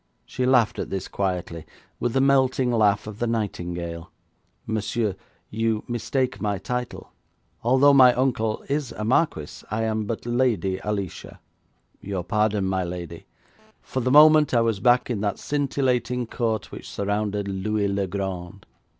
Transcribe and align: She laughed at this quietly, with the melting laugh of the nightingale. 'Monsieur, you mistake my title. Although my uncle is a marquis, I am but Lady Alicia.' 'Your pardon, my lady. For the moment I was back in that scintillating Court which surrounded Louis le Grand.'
She 0.25 0.47
laughed 0.47 0.79
at 0.79 0.89
this 0.89 1.07
quietly, 1.07 1.63
with 1.99 2.13
the 2.13 2.21
melting 2.21 2.71
laugh 2.71 3.05
of 3.05 3.19
the 3.19 3.27
nightingale. 3.27 4.09
'Monsieur, 4.65 5.15
you 5.51 5.83
mistake 5.87 6.41
my 6.41 6.57
title. 6.57 7.11
Although 7.61 7.93
my 7.93 8.11
uncle 8.15 8.65
is 8.67 8.91
a 8.93 9.05
marquis, 9.05 9.63
I 9.69 9.83
am 9.83 10.05
but 10.05 10.25
Lady 10.25 10.79
Alicia.' 10.79 11.39
'Your 12.01 12.23
pardon, 12.23 12.65
my 12.65 12.83
lady. 12.83 13.27
For 13.83 13.99
the 13.99 14.09
moment 14.09 14.55
I 14.55 14.61
was 14.61 14.79
back 14.79 15.11
in 15.11 15.21
that 15.21 15.37
scintillating 15.37 16.25
Court 16.25 16.71
which 16.71 16.89
surrounded 16.89 17.47
Louis 17.47 17.87
le 17.87 18.07
Grand.' 18.07 18.65